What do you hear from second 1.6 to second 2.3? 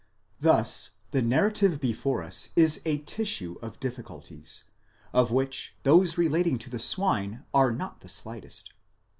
before